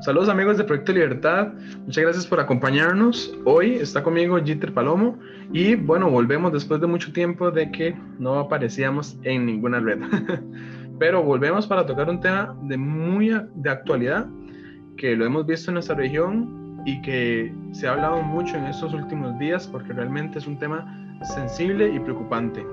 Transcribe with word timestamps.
Saludos 0.00 0.28
amigos 0.28 0.56
de 0.56 0.62
Proyecto 0.62 0.92
Libertad, 0.92 1.48
muchas 1.84 2.04
gracias 2.04 2.26
por 2.26 2.38
acompañarnos. 2.38 3.36
Hoy 3.44 3.74
está 3.74 4.00
conmigo 4.00 4.38
Jitter 4.38 4.72
Palomo 4.72 5.18
y 5.52 5.74
bueno, 5.74 6.08
volvemos 6.08 6.52
después 6.52 6.80
de 6.80 6.86
mucho 6.86 7.12
tiempo 7.12 7.50
de 7.50 7.72
que 7.72 7.96
no 8.20 8.38
aparecíamos 8.38 9.18
en 9.24 9.44
ninguna 9.44 9.80
red. 9.80 9.98
Pero 11.00 11.24
volvemos 11.24 11.66
para 11.66 11.84
tocar 11.84 12.08
un 12.08 12.20
tema 12.20 12.56
de 12.62 12.76
muy 12.76 13.28
de 13.56 13.70
actualidad 13.70 14.26
que 14.96 15.16
lo 15.16 15.26
hemos 15.26 15.44
visto 15.46 15.70
en 15.72 15.74
nuestra 15.74 15.96
región 15.96 16.80
y 16.86 17.02
que 17.02 17.52
se 17.72 17.88
ha 17.88 17.92
hablado 17.92 18.22
mucho 18.22 18.56
en 18.56 18.66
estos 18.66 18.94
últimos 18.94 19.36
días 19.40 19.66
porque 19.66 19.92
realmente 19.92 20.38
es 20.38 20.46
un 20.46 20.60
tema 20.60 20.86
sensible 21.34 21.92
y 21.92 21.98
preocupante 21.98 22.64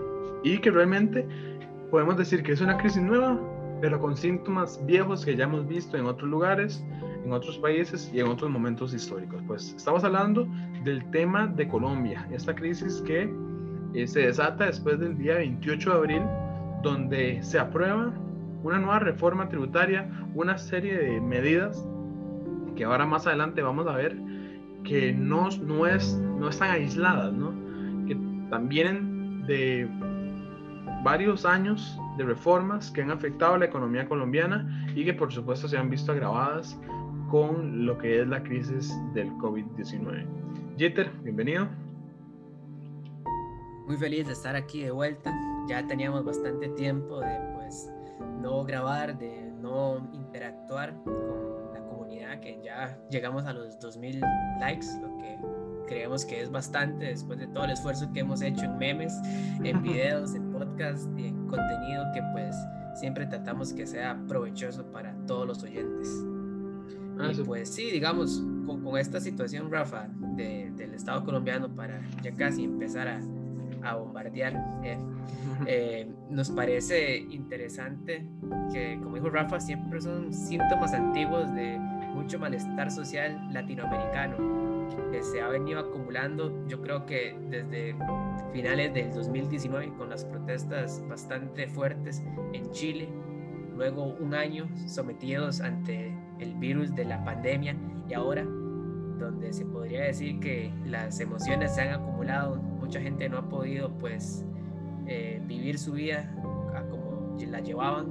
y 0.44 0.60
que 0.60 0.70
realmente 0.70 1.28
podemos 1.90 2.18
decir 2.18 2.44
que 2.44 2.52
es 2.52 2.62
una 2.62 2.78
crisis 2.78 3.02
nueva, 3.02 3.40
pero 3.82 4.00
con 4.00 4.16
síntomas 4.16 4.84
viejos 4.86 5.26
que 5.26 5.36
ya 5.36 5.46
hemos 5.46 5.68
visto 5.68 5.98
en 5.98 6.06
otros 6.06 6.30
lugares 6.30 6.84
en 7.26 7.34
otros 7.34 7.58
países 7.58 8.10
y 8.14 8.20
en 8.20 8.28
otros 8.28 8.50
momentos 8.52 8.94
históricos. 8.94 9.42
Pues 9.48 9.74
estamos 9.76 10.04
hablando 10.04 10.48
del 10.84 11.04
tema 11.10 11.48
de 11.48 11.68
Colombia, 11.68 12.26
esta 12.32 12.54
crisis 12.54 13.02
que 13.02 13.34
eh, 13.94 14.08
se 14.08 14.28
desata 14.28 14.66
después 14.66 15.00
del 15.00 15.18
día 15.18 15.36
28 15.36 15.90
de 15.90 15.96
abril, 15.98 16.22
donde 16.84 17.42
se 17.42 17.58
aprueba 17.58 18.14
una 18.64 18.78
nueva 18.78 19.00
reforma 19.00 19.50
tributaria, 19.50 20.08
una 20.36 20.58
serie 20.58 20.98
de 20.98 21.20
medidas 21.20 21.84
que 22.76 22.84
ahora 22.84 23.06
más 23.06 23.26
adelante 23.26 23.62
vamos 23.62 23.88
a 23.88 23.96
ver 23.96 24.16
que 24.84 25.12
no, 25.14 25.50
no, 25.64 25.88
es, 25.88 26.16
no 26.40 26.50
están 26.50 26.72
aisladas, 26.72 27.34
¿no? 27.34 27.54
que 28.06 28.16
también 28.52 29.46
de 29.48 29.90
varios 31.04 31.44
años 31.46 32.00
de 32.18 32.24
reformas 32.24 32.92
que 32.92 33.02
han 33.02 33.12
afectado 33.12 33.56
a 33.56 33.58
la 33.58 33.66
economía 33.66 34.08
colombiana 34.08 34.88
y 34.96 35.06
que 35.06 35.14
por 35.14 35.32
supuesto 35.32 35.68
se 35.68 35.78
han 35.78 35.90
visto 35.90 36.12
agravadas 36.12 36.80
con 37.30 37.86
lo 37.86 37.98
que 37.98 38.22
es 38.22 38.28
la 38.28 38.42
crisis 38.44 38.96
del 39.14 39.30
COVID-19. 39.34 40.26
Jeter, 40.78 41.12
bienvenido. 41.24 41.68
Muy 43.88 43.98
feliz 43.98 44.28
de 44.28 44.34
estar 44.34 44.56
aquí 44.56 44.84
de 44.84 44.92
vuelta. 44.92 45.34
Ya 45.68 45.86
teníamos 45.86 46.24
bastante 46.24 46.70
tiempo 46.70 47.20
de 47.20 47.40
pues 47.56 47.92
no 48.42 48.64
grabar, 48.64 49.18
de 49.18 49.52
no 49.62 50.10
interactuar 50.14 50.96
con 51.04 51.74
la 51.74 51.82
comunidad, 51.88 52.40
que 52.40 52.60
ya 52.64 52.98
llegamos 53.10 53.46
a 53.46 53.54
los 53.54 53.80
2000 53.80 54.22
likes, 54.60 54.88
lo 55.02 55.18
que 55.18 55.38
creemos 55.86 56.26
que 56.26 56.42
es 56.42 56.52
bastante 56.52 57.06
después 57.06 57.40
de 57.40 57.48
todo 57.48 57.66
el 57.66 57.72
esfuerzo 57.72 58.12
que 58.14 58.22
hemos 58.22 58.42
hecho 58.42 58.66
en 58.66 58.78
memes, 58.78 59.14
en 59.64 59.82
videos, 59.82 60.36
en 60.36 60.52
podcasts 60.52 61.08
y 61.18 61.28
en 61.28 61.48
contenido 61.48 62.06
que 62.14 62.22
pues 62.34 62.56
siempre 62.96 63.26
tratamos 63.26 63.74
que 63.74 63.86
sea 63.86 64.18
provechoso 64.28 64.86
para 64.92 65.14
todos 65.28 65.48
los 65.48 65.64
oyentes. 65.64 66.10
Ah, 67.20 67.32
y 67.32 67.42
pues 67.44 67.70
sí, 67.70 67.92
digamos, 67.92 68.44
con, 68.66 68.84
con 68.84 68.98
esta 68.98 69.20
situación, 69.22 69.72
Rafa, 69.72 70.08
del 70.36 70.94
Estado 70.94 71.24
colombiano 71.24 71.70
para 71.70 72.02
ya 72.22 72.32
casi 72.34 72.64
empezar 72.66 73.08
a, 73.08 73.22
a 73.84 73.96
bombardear, 73.96 74.54
eh, 74.84 74.98
eh, 75.68 76.12
nos 76.30 76.50
parece 76.52 77.18
interesante 77.18 78.26
que, 78.72 79.00
como 79.02 79.16
dijo 79.16 79.30
Rafa, 79.30 79.60
siempre 79.60 80.02
son 80.02 80.34
síntomas 80.34 80.94
antiguos 80.94 81.54
de 81.54 81.80
mucho 82.16 82.40
malestar 82.40 82.90
social 82.90 83.50
latinoamericano 83.52 84.66
que 85.12 85.22
se 85.22 85.42
ha 85.42 85.48
venido 85.50 85.80
acumulando, 85.80 86.66
yo 86.68 86.82
creo 86.82 87.06
que 87.06 87.38
desde 87.50 87.96
finales 88.54 88.94
del 88.94 89.14
2019 89.14 89.94
con 89.98 90.10
las 90.10 90.26
protestas 90.26 91.04
bastante 91.08 91.68
fuertes 91.68 92.24
en 92.54 92.72
Chile, 92.72 93.10
luego 93.76 94.16
un 94.20 94.34
año 94.34 94.70
sometidos 94.88 95.62
ante 95.62 96.16
el 96.40 96.56
virus 96.56 96.96
de 96.96 97.06
la 97.06 97.24
pandemia 97.24 97.76
y 98.10 98.14
ahora 98.14 98.44
donde 98.44 99.54
se 99.54 99.66
podría 99.66 100.04
decir 100.04 100.40
que 100.40 100.72
las 100.86 101.20
emociones 101.20 101.76
se 101.76 101.82
han 101.82 101.94
acumulado, 101.94 102.58
mucha 102.58 103.02
gente 103.02 103.28
no 103.30 103.38
ha 103.38 103.50
podido 103.50 103.90
pues 103.98 104.46
eh, 105.08 105.42
vivir 105.46 105.78
su 105.78 105.94
vida 105.94 106.34
como 106.90 107.38
la 107.50 107.60
llevaban 107.60 108.08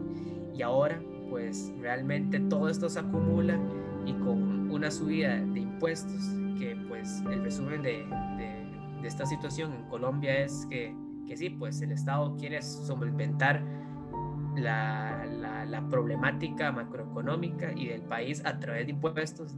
y 0.54 0.62
ahora 0.62 1.00
pues 1.30 1.72
realmente 1.80 2.38
todo 2.40 2.68
esto 2.68 2.88
se 2.88 3.00
acumula 3.00 3.58
y 4.06 4.12
con 4.14 4.70
una 4.70 4.90
subida 4.90 5.36
de 5.36 5.60
impuestos 5.60 6.34
que 6.58 6.76
pues 6.88 7.22
el 7.30 7.42
resumen 7.42 7.82
de, 7.82 8.06
esta 9.02 9.26
situación 9.26 9.74
en 9.74 9.82
Colombia 9.90 10.40
es 10.40 10.66
que, 10.70 10.96
que 11.26 11.36
sí 11.36 11.50
pues 11.50 11.82
el 11.82 11.92
Estado 11.92 12.34
quiere 12.36 12.62
solventar 12.62 13.62
la, 14.56 15.26
la, 15.66 15.90
problemática 15.90 16.72
macroeconómica 16.72 17.72
y 17.76 17.88
del 17.88 18.00
país 18.00 18.42
a 18.46 18.58
través 18.58 18.86
de 18.86 18.92
impuestos, 18.92 19.54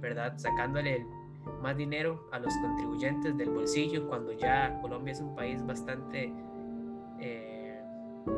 ¿verdad? 0.00 0.34
Sacándole 0.36 1.06
más 1.62 1.78
dinero 1.78 2.28
a 2.30 2.38
los 2.38 2.52
contribuyentes 2.58 3.36
del 3.38 3.48
bolsillo 3.48 4.06
cuando 4.06 4.32
ya 4.32 4.78
Colombia 4.82 5.12
es 5.12 5.20
un 5.20 5.34
país 5.34 5.64
bastante 5.64 6.30
eh, 7.20 7.80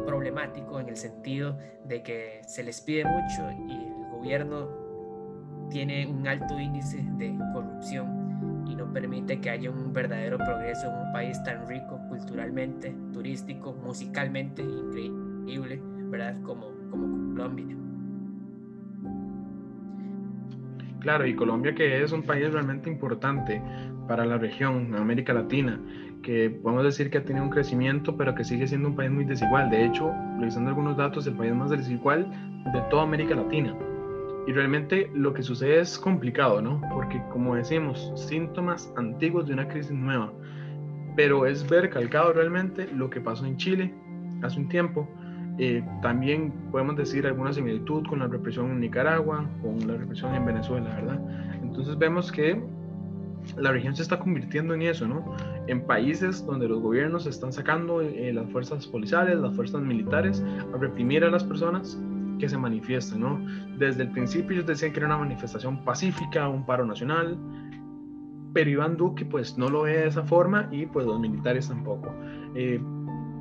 problemático 0.06 0.78
en 0.78 0.88
el 0.88 0.96
sentido 0.96 1.58
de 1.84 2.02
que 2.02 2.40
se 2.46 2.62
les 2.62 2.80
pide 2.80 3.04
mucho 3.04 3.50
y 3.66 3.72
el 3.72 4.10
gobierno 4.10 4.81
tiene 5.72 6.06
un 6.06 6.28
alto 6.28 6.60
índice 6.60 7.02
de 7.16 7.34
corrupción 7.54 8.64
y 8.68 8.74
no 8.76 8.92
permite 8.92 9.40
que 9.40 9.50
haya 9.50 9.70
un 9.70 9.92
verdadero 9.92 10.36
progreso 10.36 10.88
en 10.88 11.06
un 11.06 11.12
país 11.12 11.42
tan 11.44 11.66
rico 11.66 11.98
culturalmente, 12.08 12.94
turístico, 13.12 13.72
musicalmente, 13.72 14.62
increíble 14.62 15.80
¿verdad? 16.10 16.36
Como, 16.42 16.66
como 16.90 17.34
Colombia. 17.34 17.76
Claro, 21.00 21.26
y 21.26 21.34
Colombia 21.34 21.74
que 21.74 22.02
es 22.02 22.12
un 22.12 22.22
país 22.22 22.52
realmente 22.52 22.90
importante 22.90 23.60
para 24.06 24.26
la 24.26 24.36
región, 24.36 24.94
América 24.94 25.32
Latina, 25.32 25.80
que 26.22 26.50
podemos 26.50 26.84
decir 26.84 27.10
que 27.10 27.18
ha 27.18 27.24
tenido 27.24 27.44
un 27.44 27.50
crecimiento, 27.50 28.16
pero 28.16 28.34
que 28.34 28.44
sigue 28.44 28.68
siendo 28.68 28.88
un 28.88 28.94
país 28.94 29.10
muy 29.10 29.24
desigual. 29.24 29.70
De 29.70 29.86
hecho, 29.86 30.12
revisando 30.38 30.68
algunos 30.68 30.96
datos, 30.98 31.26
el 31.26 31.34
país 31.34 31.54
más 31.54 31.70
desigual 31.70 32.30
de 32.72 32.80
toda 32.90 33.04
América 33.04 33.34
Latina. 33.34 33.74
Y 34.46 34.52
realmente 34.52 35.10
lo 35.14 35.32
que 35.32 35.42
sucede 35.42 35.80
es 35.80 35.98
complicado, 35.98 36.60
¿no? 36.60 36.80
Porque 36.92 37.22
como 37.30 37.54
decimos, 37.54 38.12
síntomas 38.16 38.92
antiguos 38.96 39.46
de 39.46 39.54
una 39.54 39.68
crisis 39.68 39.92
nueva. 39.92 40.32
Pero 41.14 41.46
es 41.46 41.68
ver 41.68 41.90
calcado 41.90 42.32
realmente 42.32 42.88
lo 42.92 43.08
que 43.10 43.20
pasó 43.20 43.46
en 43.46 43.56
Chile 43.56 43.94
hace 44.42 44.58
un 44.58 44.68
tiempo, 44.68 45.08
eh, 45.58 45.84
también 46.00 46.50
podemos 46.70 46.96
decir 46.96 47.26
alguna 47.26 47.52
similitud 47.52 48.06
con 48.06 48.20
la 48.20 48.26
represión 48.26 48.70
en 48.70 48.80
Nicaragua, 48.80 49.46
con 49.60 49.86
la 49.86 49.96
represión 49.96 50.34
en 50.34 50.46
Venezuela, 50.46 50.88
¿verdad? 50.94 51.20
Entonces 51.62 51.98
vemos 51.98 52.32
que 52.32 52.60
la 53.56 53.72
región 53.72 53.94
se 53.94 54.02
está 54.02 54.18
convirtiendo 54.18 54.72
en 54.74 54.82
eso, 54.82 55.06
¿no? 55.06 55.36
En 55.66 55.82
países 55.82 56.44
donde 56.46 56.68
los 56.68 56.80
gobiernos 56.80 57.26
están 57.26 57.52
sacando 57.52 58.00
eh, 58.00 58.32
las 58.32 58.50
fuerzas 58.50 58.86
policiales, 58.86 59.38
las 59.38 59.54
fuerzas 59.54 59.82
militares 59.82 60.42
a 60.74 60.78
reprimir 60.78 61.24
a 61.24 61.30
las 61.30 61.44
personas 61.44 62.00
que 62.42 62.48
se 62.48 62.58
manifiestan, 62.58 63.20
¿no? 63.20 63.40
Desde 63.78 64.02
el 64.02 64.10
principio 64.10 64.56
ellos 64.56 64.66
decían 64.66 64.92
que 64.92 64.98
era 64.98 65.06
una 65.06 65.18
manifestación 65.18 65.84
pacífica, 65.84 66.48
un 66.48 66.66
paro 66.66 66.84
nacional, 66.84 67.38
pero 68.52 68.68
Iván 68.68 68.96
Duque 68.96 69.24
pues 69.24 69.56
no 69.56 69.68
lo 69.68 69.82
ve 69.82 69.98
de 69.98 70.08
esa 70.08 70.24
forma 70.24 70.68
y 70.72 70.86
pues 70.86 71.06
los 71.06 71.20
militares 71.20 71.68
tampoco. 71.68 72.12
Eh, 72.56 72.82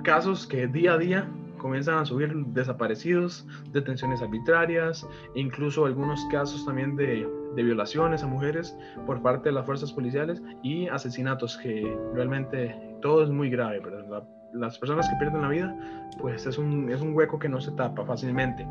casos 0.03 0.45
que 0.45 0.67
día 0.67 0.93
a 0.93 0.97
día 0.99 1.27
comienzan 1.57 1.97
a 1.97 2.05
subir 2.05 2.31
desaparecidos, 2.53 3.47
detenciones 3.71 4.21
arbitrarias, 4.21 5.07
incluso 5.33 5.87
algunos 5.87 6.23
casos 6.25 6.63
también 6.63 6.95
de, 6.95 7.27
de, 7.55 7.63
violaciones 7.63 8.21
a 8.21 8.27
mujeres 8.27 8.77
por 9.07 9.19
parte 9.23 9.49
de 9.49 9.55
las 9.55 9.65
fuerzas 9.65 9.91
policiales 9.91 10.43
y 10.61 10.87
asesinatos, 10.89 11.57
que 11.57 11.97
realmente 12.13 12.79
todo 13.01 13.23
es 13.23 13.31
muy 13.31 13.49
grave, 13.49 13.79
¿verdad? 13.79 14.23
Las 14.53 14.77
personas 14.77 15.07
que 15.09 15.15
pierden 15.17 15.41
la 15.41 15.49
vida, 15.49 15.75
pues 16.19 16.45
es 16.45 16.57
un, 16.57 16.89
es 16.89 17.01
un 17.01 17.13
hueco 17.13 17.39
que 17.39 17.49
no 17.49 17.59
se 17.61 17.71
tapa 17.71 18.05
fácilmente. 18.05 18.67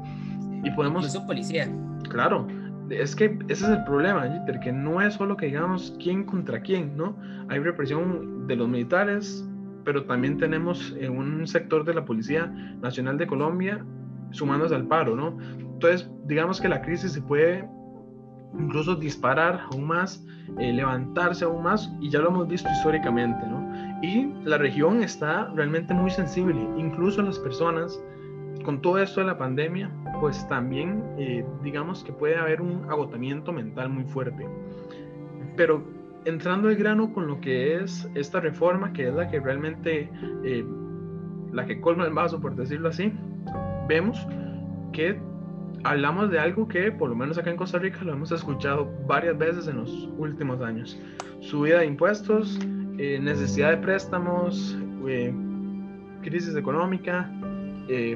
Y 0.62 0.70
podemos... 0.72 1.04
Incluso 1.06 1.26
policía. 1.26 1.68
Claro, 2.08 2.46
es 2.90 3.14
que 3.14 3.38
ese 3.48 3.64
es 3.64 3.70
el 3.70 3.84
problema, 3.84 4.22
Jeter, 4.22 4.60
que 4.60 4.72
no 4.72 5.00
es 5.00 5.14
solo 5.14 5.36
que 5.36 5.46
digamos 5.46 5.96
quién 6.02 6.24
contra 6.24 6.60
quién, 6.60 6.96
¿no? 6.96 7.16
Hay 7.48 7.60
represión 7.60 8.46
de 8.46 8.56
los 8.56 8.68
militares, 8.68 9.46
pero 9.84 10.04
también 10.04 10.38
tenemos 10.38 10.94
en 10.98 11.16
un 11.16 11.46
sector 11.46 11.84
de 11.84 11.94
la 11.94 12.04
Policía 12.04 12.46
Nacional 12.82 13.16
de 13.16 13.26
Colombia 13.26 13.84
sumándose 14.32 14.74
al 14.74 14.86
paro, 14.86 15.16
¿no? 15.16 15.36
Entonces, 15.58 16.10
digamos 16.26 16.60
que 16.60 16.68
la 16.68 16.82
crisis 16.82 17.12
se 17.12 17.22
puede 17.22 17.68
incluso 18.58 18.96
disparar 18.96 19.60
aún 19.72 19.86
más, 19.86 20.24
eh, 20.58 20.72
levantarse 20.72 21.44
aún 21.44 21.62
más, 21.62 21.92
y 22.00 22.10
ya 22.10 22.18
lo 22.18 22.28
hemos 22.28 22.48
visto 22.48 22.68
históricamente, 22.70 23.46
¿no? 23.46 23.60
Y 24.02 24.32
la 24.44 24.56
región 24.58 25.02
está 25.02 25.50
realmente 25.54 25.92
muy 25.92 26.10
sensible, 26.10 26.58
incluso 26.76 27.20
las 27.22 27.38
personas, 27.38 28.02
con 28.64 28.80
todo 28.80 28.98
esto 28.98 29.20
de 29.20 29.26
la 29.26 29.36
pandemia, 29.36 29.90
pues 30.20 30.46
también 30.48 31.02
eh, 31.18 31.44
digamos 31.62 32.02
que 32.02 32.12
puede 32.12 32.36
haber 32.36 32.62
un 32.62 32.84
agotamiento 32.90 33.52
mental 33.52 33.90
muy 33.90 34.04
fuerte. 34.04 34.46
Pero 35.56 35.82
entrando 36.24 36.68
al 36.68 36.76
grano 36.76 37.12
con 37.12 37.26
lo 37.26 37.40
que 37.40 37.76
es 37.76 38.08
esta 38.14 38.40
reforma, 38.40 38.92
que 38.92 39.08
es 39.08 39.14
la 39.14 39.28
que 39.28 39.40
realmente, 39.40 40.10
eh, 40.44 40.64
la 41.52 41.66
que 41.66 41.80
colma 41.80 42.04
el 42.04 42.12
vaso, 42.12 42.40
por 42.40 42.54
decirlo 42.54 42.88
así, 42.88 43.12
vemos 43.88 44.26
que 44.92 45.18
hablamos 45.84 46.30
de 46.30 46.38
algo 46.38 46.68
que 46.68 46.92
por 46.92 47.08
lo 47.08 47.16
menos 47.16 47.38
acá 47.38 47.50
en 47.50 47.56
Costa 47.56 47.78
Rica 47.78 48.02
lo 48.02 48.12
hemos 48.12 48.32
escuchado 48.32 48.90
varias 49.06 49.36
veces 49.38 49.66
en 49.68 49.78
los 49.78 50.08
últimos 50.18 50.60
años. 50.60 50.98
Subida 51.40 51.78
de 51.78 51.86
impuestos, 51.86 52.58
eh, 53.02 53.18
necesidad 53.18 53.70
de 53.70 53.78
préstamos, 53.78 54.76
eh, 55.08 55.32
crisis 56.20 56.54
económica, 56.54 57.32
eh, 57.88 58.14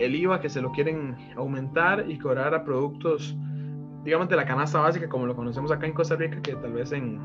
el 0.00 0.16
IVA 0.16 0.40
que 0.40 0.48
se 0.48 0.60
lo 0.60 0.72
quieren 0.72 1.16
aumentar 1.36 2.04
y 2.10 2.18
cobrar 2.18 2.52
a 2.52 2.64
productos, 2.64 3.36
digamos, 4.02 4.28
de 4.28 4.34
la 4.34 4.44
canasta 4.44 4.80
básica 4.80 5.08
como 5.08 5.26
lo 5.26 5.36
conocemos 5.36 5.70
acá 5.70 5.86
en 5.86 5.92
Costa 5.92 6.16
Rica, 6.16 6.42
que 6.42 6.56
tal 6.56 6.72
vez 6.72 6.90
en, 6.90 7.20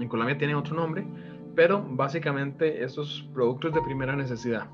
en 0.00 0.08
Colombia 0.08 0.38
tienen 0.38 0.54
otro 0.54 0.76
nombre, 0.76 1.04
pero 1.56 1.84
básicamente 1.84 2.84
esos 2.84 3.28
productos 3.34 3.74
de 3.74 3.82
primera 3.82 4.14
necesidad. 4.14 4.68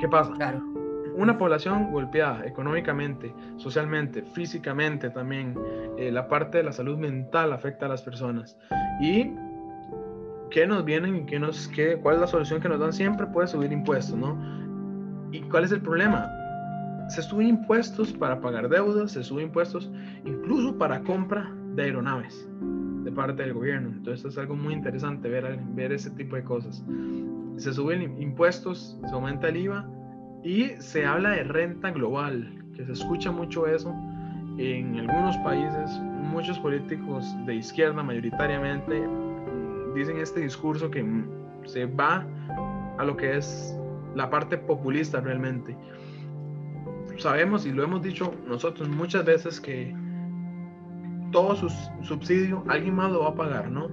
¿Qué 0.00 0.08
pasa? 0.08 0.32
Claro. 0.32 0.62
Una 1.16 1.36
población 1.36 1.92
golpeada 1.92 2.46
económicamente, 2.46 3.34
socialmente, 3.56 4.22
físicamente 4.22 5.10
también, 5.10 5.54
eh, 5.98 6.10
la 6.10 6.28
parte 6.28 6.58
de 6.58 6.64
la 6.64 6.72
salud 6.72 6.96
mental 6.96 7.52
afecta 7.52 7.84
a 7.84 7.88
las 7.90 8.00
personas. 8.00 8.56
Y 9.02 9.34
qué 10.50 10.66
nos 10.66 10.84
vienen 10.84 11.16
y 11.16 11.26
qué 11.26 11.38
nos, 11.38 11.68
qué, 11.68 11.96
cuál 11.96 12.16
es 12.16 12.20
la 12.20 12.26
solución 12.26 12.60
que 12.60 12.68
nos 12.68 12.80
dan 12.80 12.92
siempre, 12.92 13.26
puede 13.26 13.48
subir 13.48 13.72
impuestos, 13.72 14.16
¿no? 14.16 14.36
¿Y 15.32 15.40
cuál 15.42 15.64
es 15.64 15.72
el 15.72 15.80
problema? 15.80 16.30
Se 17.08 17.22
suben 17.22 17.48
impuestos 17.48 18.12
para 18.12 18.40
pagar 18.40 18.68
deudas, 18.68 19.12
se 19.12 19.22
suben 19.22 19.46
impuestos 19.46 19.90
incluso 20.24 20.76
para 20.76 21.00
compra 21.02 21.52
de 21.74 21.84
aeronaves 21.84 22.48
de 23.04 23.12
parte 23.12 23.42
del 23.42 23.54
gobierno. 23.54 23.88
Entonces 23.90 24.32
es 24.32 24.38
algo 24.38 24.56
muy 24.56 24.74
interesante 24.74 25.28
ver, 25.28 25.58
ver 25.74 25.92
ese 25.92 26.10
tipo 26.10 26.36
de 26.36 26.44
cosas. 26.44 26.84
Se 27.56 27.72
suben 27.72 28.20
impuestos, 28.20 28.98
se 29.06 29.12
aumenta 29.12 29.48
el 29.48 29.56
IVA 29.56 29.88
y 30.44 30.68
se 30.78 31.04
habla 31.04 31.30
de 31.30 31.44
renta 31.44 31.90
global, 31.90 32.62
que 32.74 32.84
se 32.84 32.92
escucha 32.92 33.30
mucho 33.30 33.66
eso 33.66 33.94
en 34.58 34.98
algunos 34.98 35.36
países. 35.38 35.90
Muchos 36.30 36.58
políticos 36.58 37.34
de 37.46 37.56
izquierda 37.56 38.02
mayoritariamente 38.02 39.02
dicen 39.94 40.18
este 40.18 40.40
discurso 40.40 40.90
que 40.90 41.04
se 41.64 41.86
va 41.86 42.26
a 42.98 43.04
lo 43.04 43.16
que 43.16 43.36
es 43.36 43.76
la 44.14 44.28
parte 44.30 44.58
populista 44.58 45.20
realmente. 45.20 45.76
Sabemos 47.18 47.66
y 47.66 47.72
lo 47.72 47.82
hemos 47.82 48.02
dicho 48.02 48.34
nosotros 48.46 48.88
muchas 48.88 49.24
veces 49.24 49.60
que 49.60 49.94
todo 51.32 51.56
su 51.56 51.68
subsidio 52.02 52.64
alguien 52.68 52.94
más 52.94 53.10
lo 53.10 53.20
va 53.20 53.30
a 53.30 53.34
pagar, 53.34 53.70
¿no? 53.70 53.88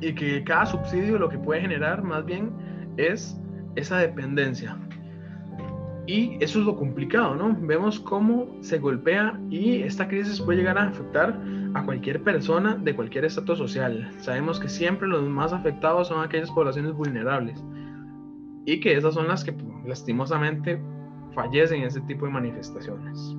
Y 0.00 0.14
que 0.14 0.42
cada 0.44 0.66
subsidio 0.66 1.18
lo 1.18 1.28
que 1.28 1.38
puede 1.38 1.60
generar 1.60 2.02
más 2.02 2.24
bien 2.24 2.50
es 2.96 3.38
esa 3.76 3.98
dependencia. 3.98 4.76
Y 6.06 6.36
eso 6.40 6.58
es 6.58 6.66
lo 6.66 6.76
complicado, 6.76 7.34
¿no? 7.34 7.56
Vemos 7.60 7.98
cómo 8.00 8.46
se 8.60 8.78
golpea 8.78 9.38
y 9.48 9.82
esta 9.82 10.06
crisis 10.06 10.40
puede 10.40 10.58
llegar 10.58 10.76
a 10.76 10.88
afectar 10.88 11.38
a 11.74 11.84
cualquier 11.84 12.22
persona 12.22 12.76
de 12.76 12.94
cualquier 12.94 13.24
estatus 13.24 13.58
social. 13.58 14.10
Sabemos 14.20 14.60
que 14.60 14.68
siempre 14.68 15.08
los 15.08 15.28
más 15.28 15.52
afectados 15.52 16.08
son 16.08 16.24
aquellas 16.24 16.50
poblaciones 16.50 16.92
vulnerables 16.92 17.62
y 18.64 18.80
que 18.80 18.96
esas 18.96 19.14
son 19.14 19.28
las 19.28 19.44
que 19.44 19.54
lastimosamente 19.84 20.80
fallecen 21.34 21.80
en 21.80 21.88
ese 21.88 22.00
tipo 22.02 22.26
de 22.26 22.32
manifestaciones. 22.32 23.36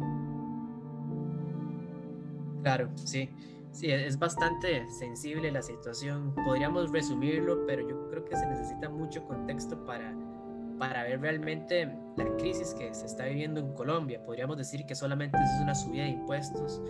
Claro, 2.62 2.90
sí. 2.96 3.30
Sí, 3.72 3.92
es 3.92 4.18
bastante 4.18 4.88
sensible 4.88 5.52
la 5.52 5.62
situación. 5.62 6.34
Podríamos 6.46 6.92
resumirlo, 6.92 7.66
pero 7.68 7.88
yo 7.88 8.08
creo 8.10 8.24
que 8.24 8.36
se 8.36 8.46
necesita 8.48 8.90
mucho 8.90 9.26
contexto 9.26 9.86
para, 9.86 10.16
para 10.80 11.04
ver 11.04 11.20
realmente 11.20 11.94
la 12.16 12.26
crisis 12.38 12.74
que 12.74 12.94
se 12.94 13.06
está 13.06 13.26
viviendo 13.26 13.60
en 13.60 13.74
Colombia. 13.74 14.24
Podríamos 14.26 14.58
decir 14.58 14.86
que 14.86 14.96
solamente 14.96 15.38
es 15.38 15.62
una 15.62 15.76
subida 15.76 16.04
de 16.04 16.12
impuestos, 16.12 16.81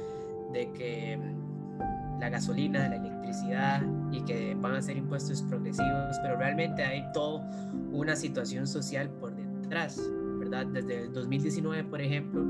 de 0.51 0.71
que 0.74 1.18
mm, 1.18 2.19
la 2.19 2.30
gasolina, 2.30 2.88
la 2.89 2.95
electricidad 2.95 3.81
y 4.12 4.21
que 4.21 4.56
van 4.56 4.75
a 4.75 4.81
ser 4.81 4.97
impuestos 4.97 5.42
progresivos, 5.44 6.18
pero 6.21 6.38
realmente 6.38 6.83
hay 6.83 7.03
toda 7.13 7.50
una 7.92 8.15
situación 8.15 8.68
social 8.68 9.09
por 9.09 9.36
detrás, 9.36 10.00
¿verdad? 10.39 10.65
Desde 10.68 11.03
el 11.03 11.13
2019, 11.13 11.83
por 11.86 12.01
ejemplo, 12.01 12.44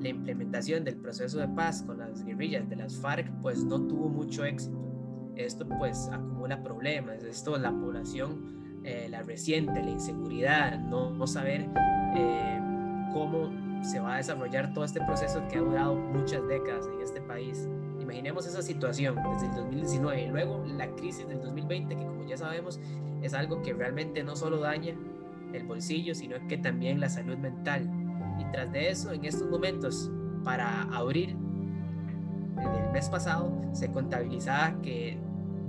la 0.00 0.08
implementación 0.08 0.84
del 0.84 0.96
proceso 0.96 1.38
de 1.38 1.48
paz 1.48 1.82
con 1.82 1.98
las 1.98 2.24
guerrillas 2.24 2.68
de 2.68 2.76
las 2.76 2.96
FARC 2.96 3.30
pues 3.42 3.64
no 3.64 3.80
tuvo 3.86 4.08
mucho 4.08 4.44
éxito. 4.44 4.78
Esto 5.36 5.66
pues 5.78 6.08
acumula 6.12 6.62
problemas, 6.62 7.22
esto 7.24 7.56
la 7.58 7.70
población, 7.70 8.80
eh, 8.84 9.08
la 9.10 9.22
reciente, 9.22 9.82
la 9.82 9.90
inseguridad, 9.90 10.78
no, 10.78 11.26
saber 11.26 11.68
eh, 12.16 12.60
cómo 13.12 13.50
se 13.82 14.00
va 14.00 14.14
a 14.14 14.16
desarrollar 14.18 14.72
todo 14.72 14.84
este 14.84 15.00
proceso 15.00 15.42
que 15.48 15.58
ha 15.58 15.60
durado 15.60 15.94
muchas 15.94 16.46
décadas 16.46 16.88
en 16.92 17.00
este 17.00 17.20
país. 17.20 17.68
Imaginemos 18.00 18.46
esa 18.46 18.62
situación 18.62 19.16
desde 19.32 19.46
el 19.46 19.54
2019 19.54 20.24
y 20.24 20.28
luego 20.28 20.64
la 20.66 20.88
crisis 20.96 21.26
del 21.28 21.40
2020 21.40 21.96
que 21.96 22.04
como 22.04 22.26
ya 22.26 22.36
sabemos 22.36 22.80
es 23.22 23.34
algo 23.34 23.62
que 23.62 23.72
realmente 23.72 24.22
no 24.22 24.36
solo 24.36 24.58
daña 24.58 24.94
el 25.52 25.64
bolsillo, 25.64 26.14
sino 26.14 26.36
que 26.48 26.58
también 26.58 27.00
la 27.00 27.08
salud 27.08 27.36
mental 27.36 27.88
y 28.40 28.44
tras 28.52 28.72
de 28.72 28.90
eso, 28.90 29.12
en 29.12 29.24
estos 29.24 29.48
momentos, 29.48 30.10
para 30.44 30.82
abril 30.84 31.36
del 32.56 32.92
mes 32.92 33.08
pasado, 33.08 33.52
se 33.72 33.90
contabilizaba 33.90 34.80
que 34.82 35.18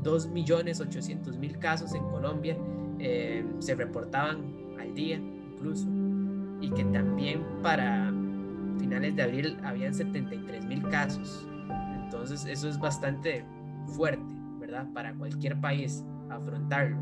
2.800.000 0.03 1.59
casos 1.59 1.93
en 1.93 2.03
Colombia 2.05 2.57
eh, 2.99 3.45
se 3.59 3.75
reportaban 3.75 4.41
al 4.79 4.93
día 4.93 5.17
incluso. 5.17 5.87
Y 6.61 6.69
que 6.69 6.83
también 6.85 7.43
para 7.61 8.13
finales 8.79 9.15
de 9.15 9.23
abril 9.23 9.57
habían 9.63 9.93
73.000 9.93 10.89
casos. 10.89 11.47
Entonces 12.03 12.45
eso 12.45 12.69
es 12.69 12.79
bastante 12.79 13.45
fuerte, 13.95 14.33
¿verdad? 14.59 14.87
Para 14.93 15.13
cualquier 15.13 15.59
país 15.59 16.05
afrontarlo. 16.29 16.97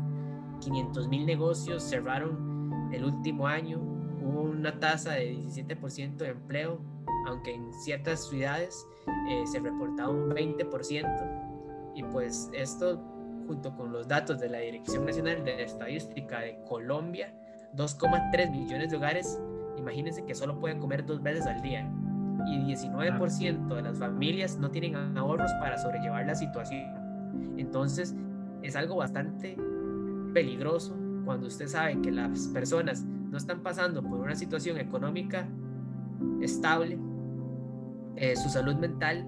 500.000 0.60 1.24
negocios 1.24 1.82
cerraron 1.82 2.90
el 2.92 3.04
último 3.04 3.46
año, 3.46 3.78
hubo 4.20 4.42
una 4.42 4.78
tasa 4.78 5.12
de 5.12 5.34
17% 5.36 6.16
de 6.16 6.28
empleo, 6.28 6.80
aunque 7.26 7.54
en 7.54 7.72
ciertas 7.72 8.28
ciudades 8.28 8.86
eh, 9.28 9.44
se 9.46 9.60
reportaba 9.60 10.10
un 10.10 10.30
20%. 10.30 11.92
Y 11.94 12.02
pues 12.04 12.50
esto, 12.52 13.02
junto 13.46 13.74
con 13.76 13.92
los 13.92 14.06
datos 14.08 14.38
de 14.40 14.48
la 14.48 14.58
Dirección 14.58 15.06
Nacional 15.06 15.44
de 15.44 15.62
Estadística 15.62 16.40
de 16.40 16.58
Colombia, 16.68 17.34
2,3 17.74 18.50
millones 18.50 18.90
de 18.90 18.96
hogares, 18.96 19.40
imagínense 19.80 20.24
que 20.24 20.34
solo 20.34 20.58
pueden 20.58 20.78
comer 20.78 21.04
dos 21.04 21.22
veces 21.22 21.46
al 21.46 21.60
día. 21.62 21.90
Y 22.46 22.58
19% 22.58 23.74
de 23.74 23.82
las 23.82 23.98
familias 23.98 24.58
no 24.58 24.70
tienen 24.70 24.94
ahorros 25.16 25.52
para 25.60 25.76
sobrellevar 25.78 26.26
la 26.26 26.34
situación. 26.34 26.84
Entonces, 27.58 28.14
es 28.62 28.76
algo 28.76 28.96
bastante 28.96 29.56
peligroso 30.32 30.96
cuando 31.24 31.46
usted 31.46 31.68
sabe 31.68 32.00
que 32.00 32.10
las 32.10 32.48
personas 32.48 33.04
no 33.04 33.36
están 33.36 33.60
pasando 33.62 34.02
por 34.02 34.20
una 34.20 34.34
situación 34.34 34.78
económica 34.78 35.46
estable, 36.40 36.98
eh, 38.16 38.36
su 38.36 38.48
salud 38.48 38.74
mental 38.76 39.26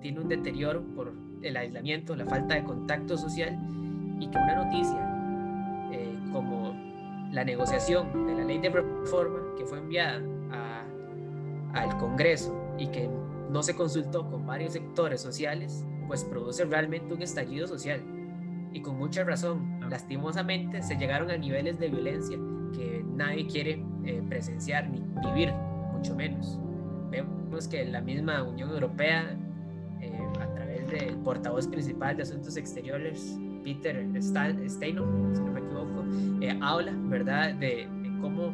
tiene 0.00 0.20
un 0.20 0.28
deterioro 0.28 0.82
por 0.94 1.12
el 1.42 1.56
aislamiento, 1.56 2.14
la 2.16 2.26
falta 2.26 2.54
de 2.54 2.64
contacto 2.64 3.16
social 3.16 3.58
y 4.20 4.28
que 4.28 4.38
una 4.38 4.64
noticia 4.64 5.90
eh, 5.92 6.18
como 6.32 6.74
la 7.34 7.44
negociación 7.44 8.28
de 8.28 8.34
la 8.34 8.44
ley 8.44 8.58
de 8.58 8.70
reforma 8.70 9.40
que 9.58 9.66
fue 9.66 9.78
enviada 9.78 10.22
al 11.74 11.98
Congreso 11.98 12.56
y 12.78 12.86
que 12.86 13.10
no 13.50 13.60
se 13.62 13.74
consultó 13.74 14.30
con 14.30 14.46
varios 14.46 14.74
sectores 14.74 15.20
sociales, 15.20 15.84
pues 16.06 16.22
produce 16.22 16.64
realmente 16.64 17.12
un 17.12 17.22
estallido 17.22 17.66
social. 17.66 18.00
Y 18.72 18.80
con 18.80 18.96
mucha 18.96 19.24
razón, 19.24 19.80
lastimosamente 19.90 20.80
se 20.82 20.96
llegaron 20.96 21.30
a 21.32 21.36
niveles 21.36 21.80
de 21.80 21.88
violencia 21.88 22.38
que 22.72 23.04
nadie 23.04 23.46
quiere 23.48 23.84
eh, 24.04 24.22
presenciar 24.28 24.88
ni 24.88 25.02
vivir, 25.26 25.52
mucho 25.92 26.14
menos. 26.14 26.60
Vemos 27.10 27.66
que 27.66 27.84
la 27.84 28.00
misma 28.00 28.44
Unión 28.44 28.70
Europea, 28.70 29.36
eh, 30.00 30.18
a 30.40 30.54
través 30.54 30.88
del 30.88 31.16
portavoz 31.18 31.66
principal 31.66 32.16
de 32.16 32.22
Asuntos 32.22 32.56
Exteriores, 32.56 33.36
Peter 33.64 34.06
Steinhoff, 34.20 35.08
si 35.34 35.42
no 35.42 35.52
me 35.52 35.60
equivoco, 35.60 36.04
eh, 36.40 36.58
habla, 36.62 36.92
¿verdad?, 37.08 37.54
de, 37.54 37.88
de 38.02 38.18
cómo 38.20 38.52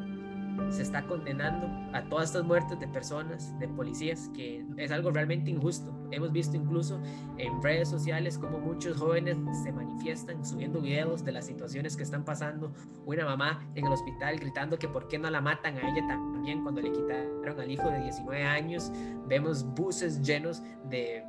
se 0.69 0.83
está 0.83 1.07
condenando 1.07 1.69
a 1.93 2.03
todas 2.09 2.27
estas 2.31 2.45
muertes 2.45 2.79
de 2.79 2.87
personas, 2.89 3.59
de 3.59 3.69
policías, 3.69 4.31
que 4.35 4.65
es 4.77 4.91
algo 4.91 5.11
realmente 5.11 5.51
injusto. 5.51 5.93
Hemos 6.11 6.33
visto 6.33 6.57
incluso 6.57 7.01
en 7.39 7.63
redes 7.63 7.89
sociales 7.89 8.39
como 8.39 8.59
muchos 8.59 8.97
jóvenes 8.97 9.37
se 9.63 9.73
manifiestan 9.73 10.45
subiendo 10.45 10.81
videos 10.81 11.25
de 11.25 11.33
las 11.33 11.47
situaciones 11.47 11.97
que 11.97 12.03
están 12.03 12.25
pasando. 12.25 12.73
Una 13.07 13.25
mamá 13.25 13.67
en 13.75 13.87
el 13.87 13.93
hospital 13.93 14.39
gritando 14.39 14.79
que 14.79 14.89
por 14.89 15.09
qué 15.09 15.19
no 15.19 15.31
la 15.31 15.41
matan 15.41 15.77
a 15.77 15.81
ella 15.81 16.07
también 16.07 16.63
cuando 16.63 16.81
le 16.81 16.93
quitaron 16.93 17.61
al 17.61 17.71
hijo 17.71 17.89
de 17.91 18.03
19 18.03 18.43
años. 18.45 18.93
Vemos 19.27 19.65
buses 19.75 20.21
llenos 20.23 20.63
de 20.89 21.25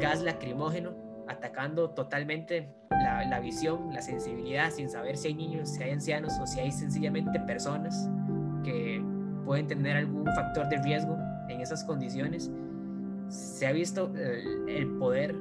gas 0.00 0.22
lacrimógeno 0.22 1.01
atacando 1.28 1.90
totalmente 1.90 2.68
la, 2.90 3.40
visión, 3.40 3.92
la 3.92 4.02
sensibilidad, 4.02 4.70
sin 4.70 4.88
saber 4.88 5.16
si 5.16 5.28
hay 5.28 5.34
niños, 5.34 5.70
si 5.70 5.82
hay 5.82 5.90
ancianos 5.92 6.32
o 6.40 6.46
si 6.46 6.60
hay 6.60 6.70
sencillamente 6.70 7.38
personas 7.40 8.08
que 8.64 9.02
pueden 9.44 9.66
tener 9.66 9.96
algún 9.96 10.24
factor 10.34 10.68
de 10.68 10.76
riesgo 10.82 11.16
en 11.48 11.60
esas 11.60 11.84
condiciones, 11.84 12.50
se 13.28 13.66
ha 13.66 13.72
visto 13.72 14.12
el, 14.14 14.88
poder 14.98 15.34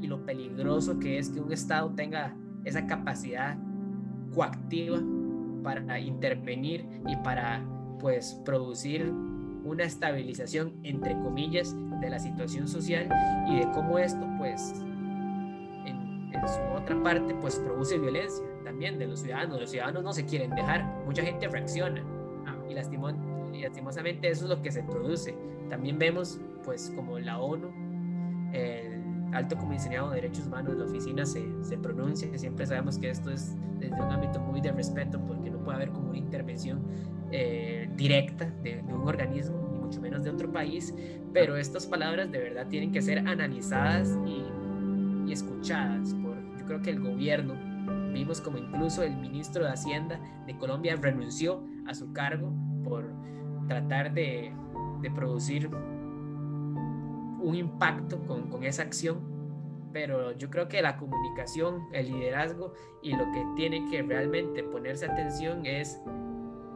y 0.00 0.06
lo 0.06 0.24
peligroso 0.24 0.98
que 0.98 1.18
es 1.18 1.30
que 1.30 1.40
un 1.40 1.52
Estado 1.52 1.90
tenga 1.94 2.36
esa 2.64 2.86
capacidad 2.86 3.56
coactiva 4.34 4.98
para 5.62 5.98
intervenir 5.98 6.86
y 7.06 7.16
para 7.16 7.64
pues 8.00 8.40
producir 8.44 9.10
una 9.64 9.84
estabilización 9.84 10.74
entre 10.82 11.14
comillas 11.20 11.74
de 12.00 12.10
la 12.10 12.18
situación 12.18 12.68
social 12.68 13.08
y 13.48 13.60
de 13.60 13.70
cómo 13.72 13.98
esto 13.98 14.26
pues 14.36 14.74
su 16.48 16.60
otra 16.76 17.00
parte 17.02 17.34
pues 17.40 17.56
produce 17.56 17.98
violencia 17.98 18.44
también 18.64 18.98
de 18.98 19.06
los 19.06 19.20
ciudadanos. 19.20 19.60
Los 19.60 19.70
ciudadanos 19.70 20.02
no 20.02 20.12
se 20.12 20.24
quieren 20.24 20.50
dejar 20.50 20.84
mucha 21.04 21.22
gente 21.22 21.48
reacciona. 21.48 22.02
Y, 22.68 22.74
lastimosamente 22.74 24.28
eso 24.28 24.44
es 24.44 24.50
lo 24.50 24.62
que 24.62 24.72
se 24.72 24.82
produce. 24.82 25.36
También 25.70 25.98
vemos 25.98 26.40
pues 26.64 26.92
como 26.96 27.18
la 27.18 27.38
ONU 27.38 27.68
el 28.52 29.02
alto 29.32 29.56
comisionado 29.56 30.10
de 30.10 30.16
derechos 30.16 30.46
humanos 30.46 30.76
la 30.76 30.84
oficina 30.84 31.24
se, 31.24 31.44
se 31.62 31.76
pronuncia. 31.76 32.28
Siempre 32.36 32.66
sabemos 32.66 32.98
que 32.98 33.10
esto 33.10 33.30
es 33.30 33.56
desde 33.78 33.94
un 33.94 34.10
ámbito 34.10 34.40
muy 34.40 34.60
de 34.60 34.72
respeto 34.72 35.20
porque 35.26 35.50
no 35.50 35.58
puede 35.58 35.76
haber 35.76 35.90
como 35.90 36.10
una 36.10 36.18
intervención 36.18 36.82
eh, 37.30 37.88
directa 37.96 38.50
de, 38.62 38.82
un 38.82 39.08
organismo, 39.08 39.68
ni 39.72 39.78
mucho 39.78 40.00
menos 40.00 40.22
de 40.24 40.30
otro 40.30 40.52
país, 40.52 40.94
pero 41.32 41.56
estas 41.56 41.86
palabras 41.86 42.30
de 42.30 42.38
verdad 42.38 42.66
tienen 42.68 42.92
que 42.92 43.02
ser 43.02 43.18
analizadas 43.18 44.16
y, 44.26 44.44
y 45.28 45.32
escuchadas 45.32 46.14
que 46.82 46.90
el 46.90 47.00
gobierno, 47.00 47.54
vimos 48.12 48.40
como 48.40 48.58
incluso 48.58 49.02
el 49.02 49.16
ministro 49.16 49.64
de 49.64 49.70
Hacienda 49.70 50.20
de 50.46 50.56
Colombia 50.56 50.96
renunció 50.96 51.64
a 51.86 51.94
su 51.94 52.12
cargo 52.12 52.52
por 52.84 53.10
tratar 53.68 54.12
de, 54.14 54.52
de 55.00 55.10
producir 55.10 55.68
un 57.40 57.54
impacto 57.54 58.24
con, 58.26 58.48
con 58.48 58.64
esa 58.64 58.82
acción 58.82 59.34
pero 59.94 60.32
yo 60.32 60.50
creo 60.50 60.66
que 60.66 60.82
la 60.82 60.96
comunicación, 60.96 61.86
el 61.92 62.10
liderazgo 62.10 62.74
y 63.00 63.14
lo 63.14 63.30
que 63.30 63.46
tiene 63.54 63.88
que 63.88 64.02
realmente 64.02 64.64
ponerse 64.64 65.06
atención 65.06 65.64
es 65.64 66.02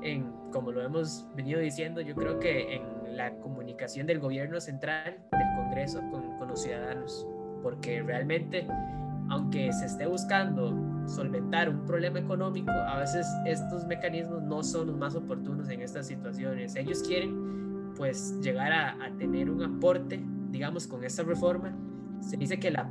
en, 0.02 0.33
como 0.52 0.71
lo 0.71 0.83
hemos 0.83 1.26
venido 1.35 1.59
diciendo, 1.59 2.00
yo 2.00 2.14
creo 2.14 2.38
que 2.38 2.76
en 2.76 3.17
la 3.17 3.35
comunicación 3.40 4.07
del 4.07 4.21
gobierno 4.21 4.61
central, 4.61 5.19
del 5.33 5.57
Congreso 5.57 6.00
con, 6.12 6.38
con 6.38 6.47
los 6.47 6.62
ciudadanos, 6.62 7.26
porque 7.61 8.00
realmente, 8.02 8.69
aunque 9.30 9.73
se 9.73 9.87
esté 9.87 10.06
buscando 10.06 10.75
solventar 11.06 11.68
un 11.68 11.85
problema 11.87 12.18
económico, 12.18 12.70
a 12.70 12.99
veces 12.99 13.26
estos 13.47 13.87
mecanismos 13.87 14.42
no 14.42 14.62
son 14.62 14.88
los 14.88 14.97
más 14.97 15.14
oportunos 15.14 15.68
en 15.68 15.80
estas 15.80 16.06
situaciones. 16.06 16.76
Ellos 16.76 17.02
quieren 17.02 17.92
pues 17.97 18.38
llegar 18.40 18.73
a, 18.73 19.04
a 19.04 19.11
tener 19.18 19.50
un 19.50 19.62
aporte, 19.62 20.23
digamos, 20.50 20.87
con 20.87 21.04
esta 21.04 21.23
reforma. 21.23 21.75
Se 22.20 22.37
dice 22.37 22.58
que 22.58 22.70
la 22.70 22.90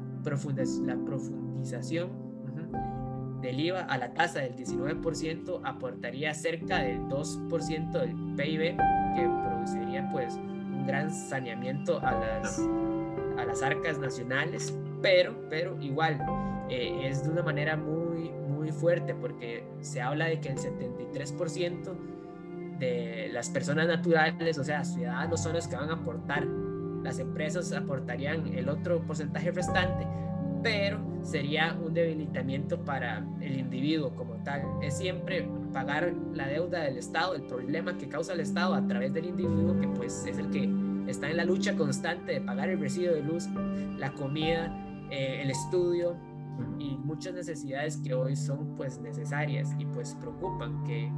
la 0.86 0.98
profundización 1.06 2.10
del 3.42 3.60
IVA 3.60 3.82
a 3.82 3.98
la 3.98 4.14
tasa 4.14 4.40
del 4.40 4.56
19% 4.56 5.62
aportaría 5.64 6.34
cerca 6.34 6.80
del 6.80 7.00
2% 7.04 7.92
del 7.92 8.16
PIB, 8.36 8.76
que 9.16 9.30
produciría 9.44 10.10
pues 10.12 10.34
un 10.36 10.86
gran 10.86 11.14
saneamiento 11.14 12.00
a 12.02 12.12
las, 12.14 12.60
a 13.38 13.46
las 13.46 13.62
arcas 13.62 14.00
nacionales, 14.00 14.78
pero, 15.02 15.36
pero 15.50 15.80
igual 15.82 16.20
eh, 16.70 17.08
es 17.08 17.24
de 17.24 17.30
una 17.30 17.44
manera 17.44 17.78
muy, 17.78 18.32
muy 18.32 18.72
fuerte 18.72 19.14
porque 19.16 19.66
se 19.82 20.02
habla 20.02 20.26
de 20.26 20.40
que 20.40 20.50
el 20.50 20.58
73% 20.58 21.96
de 22.80 23.30
las 23.32 23.50
personas 23.50 23.88
naturales, 23.88 24.58
o 24.58 24.64
sea, 24.64 24.84
ciudadanos, 24.84 25.42
son 25.42 25.54
los 25.54 25.68
que 25.68 25.76
van 25.76 25.90
a 25.90 25.94
aportar 25.94 26.46
las 27.08 27.20
empresas 27.20 27.72
aportarían 27.72 28.48
el 28.54 28.68
otro 28.68 29.02
porcentaje 29.02 29.52
restante, 29.52 30.06
pero 30.62 31.00
sería 31.22 31.78
un 31.82 31.94
debilitamiento 31.94 32.84
para 32.84 33.26
el 33.40 33.60
individuo 33.60 34.14
como 34.16 34.36
tal. 34.44 34.64
Es 34.82 34.98
siempre 34.98 35.48
pagar 35.72 36.14
la 36.34 36.48
deuda 36.48 36.82
del 36.82 36.98
Estado, 36.98 37.36
el 37.36 37.44
problema 37.44 37.98
que 37.98 38.10
causa 38.10 38.34
el 38.34 38.42
Estado 38.42 38.74
a 38.74 38.86
través 38.88 39.14
del 39.14 39.26
individuo, 39.26 39.80
que 39.80 39.88
pues 39.88 40.26
es 40.26 40.38
el 40.38 40.50
que 40.50 40.70
está 41.10 41.30
en 41.30 41.38
la 41.38 41.46
lucha 41.46 41.76
constante 41.76 42.34
de 42.34 42.42
pagar 42.42 42.70
el 42.70 42.80
residuo 42.80 43.14
de 43.14 43.24
luz, 43.24 43.48
la 43.98 44.12
comida, 44.12 44.70
eh, 45.12 45.42
el 45.42 45.52
estudio 45.52 46.16
y 46.80 46.98
muchas 46.98 47.34
necesidades 47.34 47.98
que 47.98 48.14
hoy 48.14 48.36
son 48.36 48.76
pues 48.76 49.00
necesarias 49.00 49.76
y 49.78 49.86
pues 49.86 50.16
preocupan 50.16 50.84
que 50.84 51.12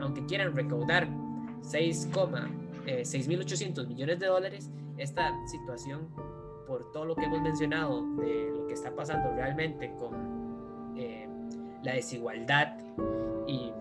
aunque 0.00 0.24
quieran 0.26 0.54
recaudar 0.54 1.08
6,6.800 1.62 3.84
eh, 3.84 3.86
millones 3.86 4.20
de 4.20 4.26
dólares, 4.26 4.70
esta 4.98 5.32
situación, 5.46 6.08
por 6.66 6.90
todo 6.92 7.04
lo 7.04 7.14
que 7.14 7.24
hemos 7.24 7.42
mencionado 7.42 8.02
de 8.16 8.52
lo 8.56 8.66
que 8.66 8.74
está 8.74 8.94
pasando 8.94 9.32
realmente 9.34 9.92
con 9.98 10.94
eh, 10.96 11.28
la 11.82 11.94
desigualdad 11.94 12.78
y 13.46 13.72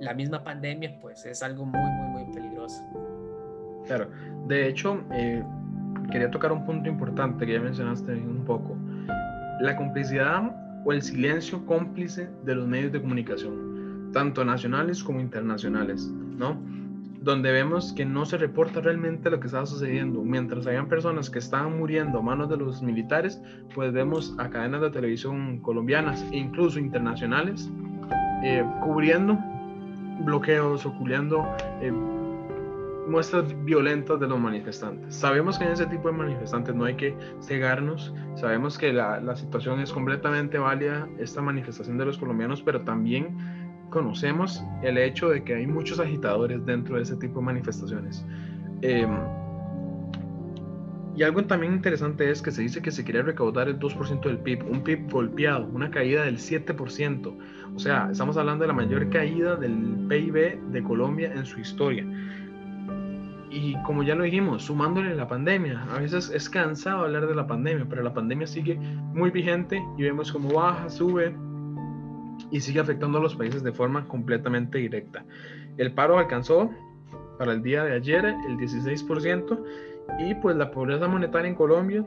la 0.00 0.14
misma 0.14 0.42
pandemia, 0.42 0.98
pues 1.00 1.24
es 1.26 1.42
algo 1.42 1.64
muy, 1.64 1.90
muy, 1.90 2.24
muy 2.24 2.34
peligroso. 2.34 2.82
Claro, 3.86 4.08
de 4.46 4.68
hecho, 4.68 5.02
eh, 5.12 5.42
quería 6.10 6.30
tocar 6.30 6.52
un 6.52 6.64
punto 6.64 6.88
importante 6.88 7.46
que 7.46 7.52
ya 7.52 7.60
mencionaste 7.60 8.12
un 8.12 8.44
poco. 8.44 8.76
La 9.60 9.76
complicidad 9.76 10.54
o 10.84 10.92
el 10.92 11.02
silencio 11.02 11.64
cómplice 11.66 12.28
de 12.44 12.54
los 12.54 12.66
medios 12.66 12.92
de 12.92 13.00
comunicación, 13.00 14.10
tanto 14.12 14.44
nacionales 14.44 15.02
como 15.02 15.20
internacionales, 15.20 16.06
¿no? 16.36 16.58
donde 17.24 17.50
vemos 17.52 17.94
que 17.94 18.04
no 18.04 18.26
se 18.26 18.36
reporta 18.36 18.80
realmente 18.82 19.30
lo 19.30 19.40
que 19.40 19.46
estaba 19.46 19.64
sucediendo. 19.64 20.22
Mientras 20.22 20.66
habían 20.66 20.88
personas 20.88 21.30
que 21.30 21.38
estaban 21.38 21.78
muriendo 21.78 22.18
a 22.18 22.22
manos 22.22 22.50
de 22.50 22.58
los 22.58 22.82
militares, 22.82 23.40
pues 23.74 23.92
vemos 23.92 24.34
a 24.38 24.50
cadenas 24.50 24.82
de 24.82 24.90
televisión 24.90 25.58
colombianas 25.60 26.22
e 26.32 26.36
incluso 26.36 26.78
internacionales 26.78 27.70
eh, 28.44 28.62
cubriendo 28.82 29.38
bloqueos 30.20 30.84
o 30.84 30.92
cubriendo 30.98 31.44
eh, 31.80 31.92
muestras 33.08 33.44
violentas 33.64 34.18
de 34.20 34.26
los 34.26 34.40
manifestantes. 34.40 35.14
Sabemos 35.14 35.58
que 35.58 35.64
en 35.64 35.72
ese 35.72 35.86
tipo 35.86 36.08
de 36.08 36.16
manifestantes 36.16 36.74
no 36.74 36.84
hay 36.84 36.94
que 36.94 37.16
cegarnos, 37.42 38.14
sabemos 38.34 38.78
que 38.78 38.92
la, 38.92 39.20
la 39.20 39.36
situación 39.36 39.80
es 39.80 39.92
completamente 39.92 40.58
válida, 40.58 41.08
esta 41.18 41.42
manifestación 41.42 41.98
de 41.98 42.06
los 42.06 42.18
colombianos, 42.18 42.62
pero 42.62 42.82
también 42.82 43.36
conocemos 43.90 44.62
el 44.82 44.98
hecho 44.98 45.30
de 45.30 45.44
que 45.44 45.54
hay 45.54 45.66
muchos 45.66 46.00
agitadores 46.00 46.64
dentro 46.66 46.96
de 46.96 47.02
ese 47.02 47.16
tipo 47.16 47.38
de 47.40 47.46
manifestaciones. 47.46 48.26
Em, 48.82 49.10
y 51.16 51.22
algo 51.22 51.44
también 51.44 51.74
interesante 51.74 52.28
es 52.28 52.42
que 52.42 52.50
se 52.50 52.62
dice 52.62 52.82
que 52.82 52.90
se 52.90 53.04
quiere 53.04 53.22
recaudar 53.22 53.68
el 53.68 53.78
2% 53.78 54.28
del 54.28 54.38
PIB, 54.38 54.68
un 54.68 54.82
PIB 54.82 55.10
golpeado, 55.10 55.66
una 55.66 55.90
caída 55.90 56.24
del 56.24 56.38
7%. 56.38 57.38
O 57.74 57.78
sea, 57.78 58.08
estamos 58.10 58.36
hablando 58.36 58.62
de 58.62 58.68
la 58.68 58.74
mayor 58.74 59.08
caída 59.10 59.54
del 59.54 60.06
PIB 60.08 60.60
de 60.72 60.82
Colombia 60.82 61.32
en 61.32 61.46
su 61.46 61.60
historia. 61.60 62.04
Y 63.54 63.80
como 63.84 64.02
ya 64.02 64.16
lo 64.16 64.24
dijimos, 64.24 64.64
sumándole 64.64 65.14
la 65.14 65.28
pandemia, 65.28 65.86
a 65.94 66.00
veces 66.00 66.28
es 66.34 66.50
cansado 66.50 67.04
hablar 67.04 67.28
de 67.28 67.36
la 67.36 67.46
pandemia, 67.46 67.86
pero 67.88 68.02
la 68.02 68.12
pandemia 68.12 68.48
sigue 68.48 68.76
muy 68.76 69.30
vigente 69.30 69.80
y 69.96 70.02
vemos 70.02 70.32
cómo 70.32 70.52
baja, 70.52 70.90
sube, 70.90 71.32
y 72.50 72.60
sigue 72.60 72.80
afectando 72.80 73.18
a 73.18 73.20
los 73.20 73.36
países 73.36 73.62
de 73.62 73.70
forma 73.70 74.08
completamente 74.08 74.78
directa. 74.78 75.24
El 75.76 75.92
paro 75.92 76.18
alcanzó 76.18 76.68
para 77.38 77.52
el 77.52 77.62
día 77.62 77.84
de 77.84 77.92
ayer 77.92 78.24
el 78.24 78.56
16% 78.56 79.64
y 80.18 80.34
pues 80.34 80.56
la 80.56 80.72
pobreza 80.72 81.06
monetaria 81.06 81.48
en 81.48 81.54
Colombia 81.54 82.04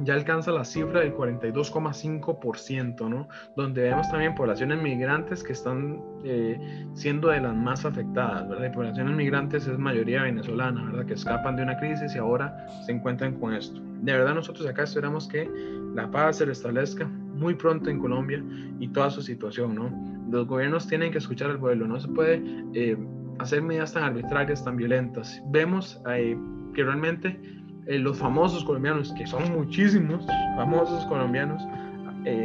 ya 0.00 0.14
alcanza 0.14 0.52
la 0.52 0.64
cifra 0.64 1.00
del 1.00 1.14
42,5%, 1.14 3.08
¿no? 3.08 3.28
Donde 3.56 3.82
vemos 3.82 4.08
también 4.10 4.34
poblaciones 4.34 4.80
migrantes 4.80 5.42
que 5.42 5.52
están 5.52 6.02
eh, 6.24 6.58
siendo 6.94 7.28
de 7.28 7.40
las 7.40 7.54
más 7.54 7.84
afectadas, 7.84 8.48
¿verdad? 8.48 8.70
Y 8.70 8.74
poblaciones 8.74 9.16
migrantes 9.16 9.66
es 9.66 9.78
mayoría 9.78 10.22
venezolana, 10.22 10.84
¿verdad? 10.84 11.06
Que 11.06 11.14
escapan 11.14 11.56
de 11.56 11.62
una 11.62 11.78
crisis 11.78 12.14
y 12.14 12.18
ahora 12.18 12.66
se 12.84 12.92
encuentran 12.92 13.38
con 13.40 13.54
esto. 13.54 13.80
De 14.02 14.12
verdad 14.12 14.34
nosotros 14.34 14.66
acá 14.66 14.82
esperamos 14.82 15.26
que 15.28 15.50
la 15.94 16.10
paz 16.10 16.38
se 16.38 16.44
restablezca 16.44 17.06
muy 17.06 17.54
pronto 17.54 17.88
en 17.88 17.98
Colombia 17.98 18.42
y 18.78 18.88
toda 18.88 19.10
su 19.10 19.22
situación, 19.22 19.74
¿no? 19.74 19.90
Los 20.30 20.46
gobiernos 20.46 20.86
tienen 20.86 21.12
que 21.12 21.18
escuchar 21.18 21.50
al 21.50 21.58
pueblo, 21.58 21.86
no 21.86 21.98
se 22.00 22.08
puede 22.08 22.42
eh, 22.74 22.96
hacer 23.38 23.62
medidas 23.62 23.92
tan 23.92 24.04
arbitrarias, 24.04 24.64
tan 24.64 24.76
violentas. 24.76 25.42
Vemos 25.48 26.02
eh, 26.10 26.36
que 26.74 26.84
realmente 26.84 27.40
eh, 27.86 27.98
los 27.98 28.18
famosos 28.18 28.64
colombianos, 28.64 29.12
que 29.14 29.26
son 29.26 29.52
muchísimos 29.52 30.24
famosos 30.56 31.04
colombianos, 31.06 31.62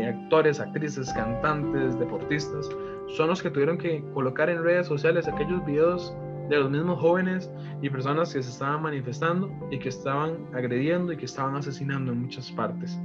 actores, 0.07 0.59
actrices, 0.59 1.11
cantantes, 1.13 1.97
deportistas, 1.97 2.69
son 3.15 3.29
los 3.29 3.41
que 3.41 3.49
tuvieron 3.49 3.79
que 3.79 4.03
colocar 4.13 4.47
en 4.47 4.63
redes 4.63 4.85
sociales 4.85 5.27
aquellos 5.27 5.65
videos 5.65 6.15
de 6.49 6.57
los 6.57 6.69
mismos 6.69 6.99
jóvenes 6.99 7.49
y 7.81 7.89
personas 7.89 8.33
que 8.33 8.43
se 8.43 8.49
estaban 8.51 8.83
manifestando 8.83 9.49
y 9.71 9.79
que 9.79 9.89
estaban 9.89 10.37
agrediendo 10.53 11.13
y 11.13 11.17
que 11.17 11.25
estaban 11.25 11.55
asesinando 11.55 12.11
en 12.11 12.21
muchas 12.21 12.51
partes 12.51 12.99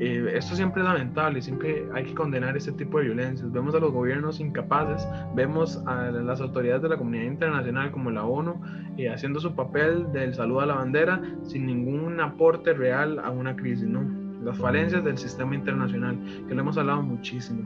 eh, 0.00 0.32
esto 0.34 0.56
siempre 0.56 0.82
es 0.82 0.88
lamentable, 0.88 1.42
siempre 1.42 1.86
hay 1.94 2.04
que 2.04 2.14
condenar 2.14 2.56
este 2.56 2.72
tipo 2.72 2.98
de 2.98 3.04
violencias. 3.04 3.52
Vemos 3.52 3.74
a 3.74 3.78
los 3.78 3.92
gobiernos 3.92 4.40
incapaces, 4.40 5.06
vemos 5.34 5.82
a 5.86 6.10
las 6.10 6.40
autoridades 6.40 6.82
de 6.82 6.88
la 6.88 6.96
comunidad 6.96 7.24
internacional 7.24 7.90
como 7.90 8.10
la 8.10 8.24
ONU 8.24 8.60
eh, 8.96 9.10
haciendo 9.10 9.40
su 9.40 9.54
papel 9.54 10.10
del 10.12 10.34
saludo 10.34 10.60
a 10.60 10.66
la 10.66 10.74
bandera 10.74 11.20
sin 11.44 11.66
ningún 11.66 12.20
aporte 12.20 12.72
real 12.72 13.18
a 13.20 13.30
una 13.30 13.54
crisis, 13.54 13.86
¿no? 13.86 14.02
Las 14.42 14.58
falencias 14.58 15.04
del 15.04 15.18
sistema 15.18 15.54
internacional, 15.54 16.18
que 16.48 16.54
lo 16.54 16.62
hemos 16.62 16.76
hablado 16.76 17.02
muchísimo. 17.02 17.62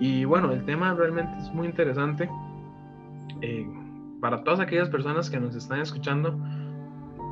Y 0.00 0.24
bueno, 0.24 0.50
el 0.50 0.64
tema 0.64 0.94
realmente 0.94 1.32
es 1.38 1.52
muy 1.52 1.68
interesante. 1.68 2.28
Eh, 3.40 3.68
para 4.20 4.42
todas 4.42 4.60
aquellas 4.60 4.88
personas 4.88 5.30
que 5.30 5.38
nos 5.38 5.54
están 5.54 5.80
escuchando, 5.80 6.38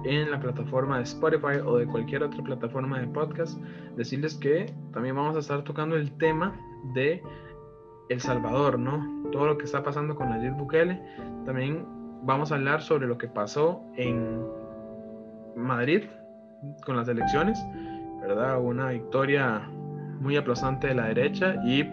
en 0.04 0.30
la 0.30 0.40
plataforma 0.40 0.98
de 0.98 1.04
Spotify 1.04 1.58
o 1.64 1.76
de 1.76 1.86
cualquier 1.86 2.22
otra 2.22 2.42
plataforma 2.42 2.98
de 3.00 3.06
podcast, 3.08 3.58
decirles 3.96 4.34
que 4.36 4.72
también 4.92 5.16
vamos 5.16 5.36
a 5.36 5.40
estar 5.40 5.62
tocando 5.62 5.96
el 5.96 6.10
tema 6.18 6.58
de 6.94 7.22
El 8.08 8.20
Salvador, 8.20 8.78
¿no? 8.78 9.30
Todo 9.30 9.46
lo 9.46 9.58
que 9.58 9.64
está 9.64 9.82
pasando 9.82 10.14
con 10.14 10.30
Nayib 10.30 10.54
Bukele. 10.56 11.00
También 11.44 11.84
vamos 12.22 12.52
a 12.52 12.56
hablar 12.56 12.82
sobre 12.82 13.06
lo 13.06 13.18
que 13.18 13.28
pasó 13.28 13.82
en 13.96 14.42
Madrid 15.56 16.04
con 16.84 16.96
las 16.96 17.08
elecciones, 17.08 17.58
¿verdad? 18.20 18.60
Una 18.60 18.90
victoria 18.90 19.62
muy 20.20 20.36
aplastante 20.36 20.88
de 20.88 20.94
la 20.94 21.06
derecha 21.06 21.56
y 21.64 21.84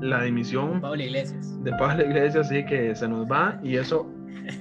la 0.00 0.22
dimisión 0.22 0.80
Pablo 0.80 1.02
Iglesias. 1.02 1.62
de 1.64 1.70
Pablo 1.72 2.04
Iglesias 2.04 2.48
sí 2.48 2.64
que 2.64 2.94
se 2.94 3.08
nos 3.08 3.30
va 3.30 3.58
y 3.62 3.76
eso 3.76 4.10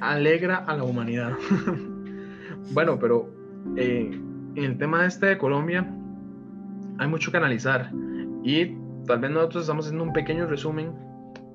alegra 0.01 0.57
a 0.57 0.75
la 0.75 0.83
humanidad. 0.83 1.33
Bueno, 2.71 2.97
pero 2.99 3.29
eh, 3.75 4.09
en 4.55 4.63
el 4.63 4.77
tema 4.77 5.05
este 5.05 5.27
de 5.27 5.37
Colombia 5.37 5.85
hay 6.97 7.07
mucho 7.07 7.31
que 7.31 7.37
analizar 7.37 7.91
y 8.43 8.75
tal 9.05 9.19
vez 9.19 9.31
nosotros 9.31 9.63
estamos 9.63 9.85
haciendo 9.85 10.03
un 10.03 10.13
pequeño 10.13 10.47
resumen, 10.47 10.91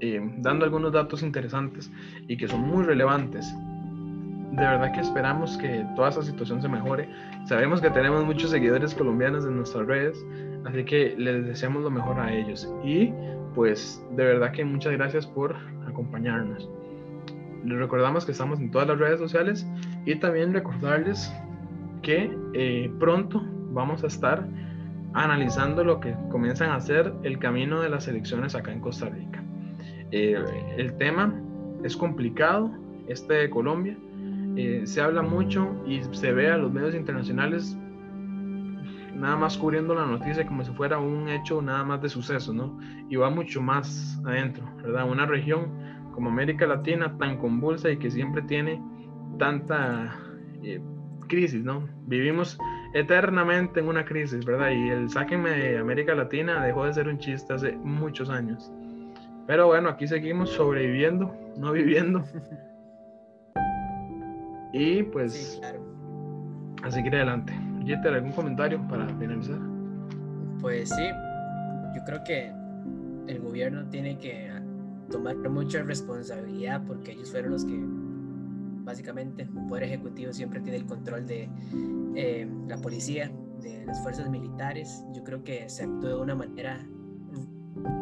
eh, 0.00 0.20
dando 0.38 0.64
algunos 0.64 0.92
datos 0.92 1.22
interesantes 1.22 1.90
y 2.28 2.36
que 2.36 2.48
son 2.48 2.62
muy 2.62 2.84
relevantes. 2.84 3.52
De 4.52 4.62
verdad 4.62 4.92
que 4.92 5.00
esperamos 5.00 5.56
que 5.58 5.86
toda 5.94 6.08
esa 6.08 6.22
situación 6.22 6.60
se 6.60 6.68
mejore. 6.68 7.08
Sabemos 7.46 7.80
que 7.80 7.90
tenemos 7.90 8.24
muchos 8.24 8.50
seguidores 8.50 8.94
colombianos 8.94 9.44
en 9.44 9.56
nuestras 9.56 9.86
redes, 9.86 10.24
así 10.64 10.84
que 10.84 11.14
les 11.16 11.46
deseamos 11.46 11.84
lo 11.84 11.90
mejor 11.90 12.18
a 12.18 12.32
ellos. 12.32 12.68
Y 12.84 13.12
pues 13.54 14.04
de 14.16 14.24
verdad 14.24 14.52
que 14.52 14.64
muchas 14.64 14.92
gracias 14.92 15.26
por 15.26 15.56
acompañarnos. 15.86 16.68
Les 17.64 17.78
recordamos 17.78 18.24
que 18.24 18.32
estamos 18.32 18.58
en 18.58 18.70
todas 18.70 18.88
las 18.88 18.98
redes 18.98 19.20
sociales 19.20 19.66
y 20.04 20.14
también 20.16 20.52
recordarles 20.52 21.32
que 22.02 22.36
eh, 22.54 22.90
pronto 22.98 23.42
vamos 23.72 24.02
a 24.04 24.06
estar 24.06 24.46
analizando 25.12 25.84
lo 25.84 26.00
que 26.00 26.14
comienzan 26.30 26.70
a 26.70 26.76
hacer 26.76 27.12
el 27.22 27.38
camino 27.38 27.80
de 27.80 27.88
las 27.88 28.08
elecciones 28.08 28.54
acá 28.54 28.72
en 28.72 28.80
Costa 28.80 29.08
Rica. 29.08 29.42
Eh, 30.12 30.42
el 30.76 30.96
tema 30.96 31.34
es 31.84 31.96
complicado, 31.96 32.70
este 33.08 33.34
de 33.34 33.50
Colombia. 33.50 33.96
Eh, 34.56 34.82
se 34.84 35.00
habla 35.00 35.22
mucho 35.22 35.68
y 35.86 36.02
se 36.12 36.32
ve 36.32 36.50
a 36.50 36.56
los 36.56 36.72
medios 36.72 36.94
internacionales 36.94 37.76
nada 39.14 39.36
más 39.36 39.58
cubriendo 39.58 39.94
la 39.94 40.06
noticia 40.06 40.46
como 40.46 40.64
si 40.64 40.72
fuera 40.72 40.98
un 40.98 41.28
hecho 41.28 41.60
nada 41.60 41.84
más 41.84 42.00
de 42.00 42.08
suceso, 42.08 42.52
¿no? 42.52 42.78
Y 43.08 43.16
va 43.16 43.28
mucho 43.30 43.60
más 43.60 44.20
adentro, 44.24 44.64
¿verdad? 44.82 45.08
Una 45.08 45.26
región 45.26 45.68
como 46.12 46.30
América 46.30 46.66
Latina 46.66 47.16
tan 47.18 47.36
convulsa 47.36 47.90
y 47.90 47.98
que 47.98 48.10
siempre 48.10 48.42
tiene 48.42 48.82
tanta 49.38 50.16
eh, 50.62 50.80
crisis, 51.28 51.64
¿no? 51.64 51.88
Vivimos 52.06 52.58
eternamente 52.94 53.80
en 53.80 53.88
una 53.88 54.04
crisis, 54.04 54.44
¿verdad? 54.44 54.70
Y 54.70 54.90
el 54.90 55.08
sáquenme 55.08 55.50
de 55.50 55.78
América 55.78 56.14
Latina 56.14 56.64
dejó 56.64 56.84
de 56.84 56.92
ser 56.92 57.08
un 57.08 57.18
chiste 57.18 57.52
hace 57.52 57.72
muchos 57.72 58.28
años. 58.28 58.70
Pero 59.46 59.66
bueno, 59.66 59.88
aquí 59.88 60.06
seguimos 60.06 60.50
sobreviviendo, 60.50 61.34
no 61.56 61.72
viviendo. 61.72 62.24
Y 64.72 65.02
pues, 65.04 65.32
sí, 65.32 65.60
claro. 65.60 65.80
a 66.82 66.90
seguir 66.90 67.14
adelante. 67.16 67.52
Jeter, 67.84 68.14
¿algún 68.14 68.32
comentario 68.32 68.80
para 68.88 69.08
finalizar? 69.16 69.58
Pues 70.60 70.90
sí, 70.90 71.08
yo 71.96 72.04
creo 72.04 72.22
que 72.24 72.52
el 73.26 73.40
gobierno 73.40 73.84
tiene 73.88 74.18
que 74.18 74.50
tomar 75.10 75.36
mucha 75.48 75.82
responsabilidad 75.82 76.82
porque 76.86 77.12
ellos 77.12 77.30
fueron 77.30 77.52
los 77.52 77.64
que 77.64 77.82
básicamente 78.90 79.48
un 79.54 79.66
poder 79.66 79.84
ejecutivo 79.84 80.32
siempre 80.32 80.60
tiene 80.60 80.78
el 80.78 80.86
control 80.86 81.26
de 81.26 81.48
eh, 82.14 82.48
la 82.66 82.78
policía, 82.78 83.30
de 83.60 83.84
las 83.86 84.02
fuerzas 84.02 84.28
militares. 84.28 85.04
Yo 85.12 85.22
creo 85.24 85.44
que 85.44 85.68
se 85.68 85.84
actuó 85.84 86.08
de 86.08 86.16
una 86.16 86.34
manera 86.34 86.86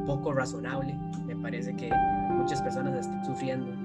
poco 0.07 0.33
razonable. 0.33 0.99
Me 1.27 1.37
parece 1.37 1.77
que 1.77 1.91
muchas 2.31 2.63
personas 2.63 2.99
están 2.99 3.25
sufriendo 3.25 3.67
de, 3.67 3.77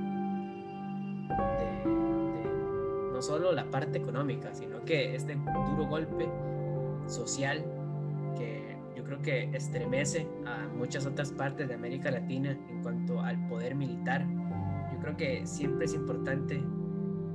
no 3.11 3.21
solo 3.21 3.51
la 3.51 3.69
parte 3.69 3.97
económica, 3.97 4.53
sino 4.53 4.83
que 4.85 5.15
este 5.15 5.35
duro 5.35 5.87
golpe 5.87 6.29
social 7.07 7.65
creo 9.03 9.21
que 9.21 9.55
estremece 9.55 10.27
a 10.45 10.67
muchas 10.67 11.05
otras 11.05 11.31
partes 11.31 11.67
de 11.67 11.75
América 11.75 12.09
Latina 12.09 12.51
en 12.51 12.81
cuanto 12.81 13.21
al 13.21 13.47
poder 13.47 13.75
militar. 13.75 14.25
Yo 14.91 14.99
creo 14.99 15.17
que 15.17 15.45
siempre 15.45 15.85
es 15.85 15.93
importante 15.93 16.63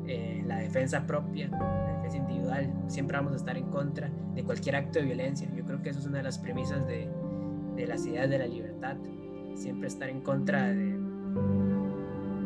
eh, 0.09 0.43
la 0.47 0.57
defensa 0.57 1.07
propia, 1.07 1.49
la 1.49 1.93
defensa 1.97 2.17
individual. 2.17 2.73
Siempre 2.89 3.17
vamos 3.17 3.35
a 3.35 3.37
estar 3.37 3.57
en 3.57 3.67
contra 3.67 4.11
de 4.35 4.43
cualquier 4.43 4.77
acto 4.77 4.99
de 4.99 5.05
violencia. 5.05 5.49
Yo 5.55 5.65
creo 5.65 5.83
que 5.83 5.91
eso 5.91 6.01
es 6.01 6.07
una 6.07 6.19
de 6.19 6.25
las 6.25 6.39
premisas 6.39 6.87
de, 6.87 7.09
de 7.77 7.87
las 7.87 8.05
ideas 8.07 8.29
de 8.29 8.39
la 8.39 8.47
libertad. 8.47 8.97
Siempre 9.55 9.89
estar 9.89 10.09
en 10.09 10.21
contra 10.21 10.73
de, 10.73 10.99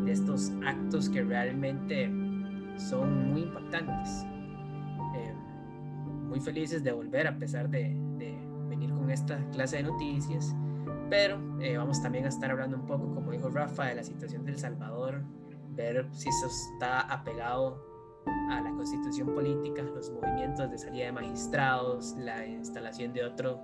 estos 0.07 0.53
actos 0.67 1.09
que 1.09 1.23
realmente 1.23 2.11
son 2.77 3.31
muy 3.31 3.43
impactantes. 3.43 4.27
Eh, 5.17 5.35
muy 6.29 6.41
felices 6.41 6.83
de 6.83 6.93
volver 6.93 7.27
a 7.27 7.39
pesar 7.39 7.71
de, 7.71 7.97
con 8.91 9.11
esta 9.11 9.39
clase 9.51 9.77
de 9.77 9.83
noticias, 9.85 10.55
pero 11.11 11.39
eh, 11.61 11.77
vamos 11.77 12.03
también 12.03 12.25
a 12.25 12.29
estar 12.29 12.51
hablando 12.51 12.77
un 12.77 12.87
poco, 12.87 13.15
como 13.15 13.31
dijo 13.31 13.49
Rafa, 13.51 13.87
de 13.87 13.95
la 13.95 14.03
situación 14.03 14.45
del 14.45 14.59
Salvador, 14.59 15.23
ver 15.75 16.07
si 16.13 16.29
eso 16.29 16.47
está 16.47 17.01
apegado 17.01 17.83
a 18.51 18.61
la 18.61 18.71
constitución 18.71 19.35
política, 19.35 19.83
los 19.83 20.11
movimientos 20.11 20.71
de 20.71 20.79
salida 20.79 21.07
de 21.07 21.13
magistrados, 21.13 22.15
la 22.19 22.47
instalación 22.47 23.13
de 23.13 23.25
otro 23.25 23.61